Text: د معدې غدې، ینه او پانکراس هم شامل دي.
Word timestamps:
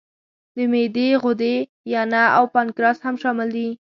د 0.55 0.57
معدې 0.71 1.07
غدې، 1.23 1.55
ینه 1.91 2.23
او 2.37 2.43
پانکراس 2.53 2.97
هم 3.05 3.15
شامل 3.21 3.49
دي. 3.55 3.67